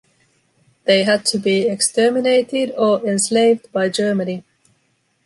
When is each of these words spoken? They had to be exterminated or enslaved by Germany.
They 0.85 1.03
had 1.03 1.27
to 1.27 1.37
be 1.37 1.67
exterminated 1.67 2.71
or 2.71 3.05
enslaved 3.07 3.71
by 3.71 3.89
Germany. 3.89 4.43